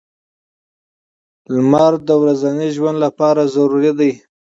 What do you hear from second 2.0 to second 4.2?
د ورځني ژوند لپاره لازمي دی.